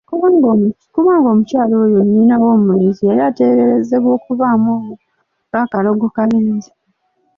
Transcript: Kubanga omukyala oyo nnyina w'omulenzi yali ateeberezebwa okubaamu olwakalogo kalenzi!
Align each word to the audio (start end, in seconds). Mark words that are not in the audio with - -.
Kubanga 0.93 1.27
omukyala 1.33 1.73
oyo 1.85 1.99
nnyina 2.05 2.35
w'omulenzi 2.41 3.03
yali 3.09 3.21
ateeberezebwa 3.29 4.09
okubaamu 4.17 4.71
olwakalogo 5.47 6.07
kalenzi! 6.15 6.71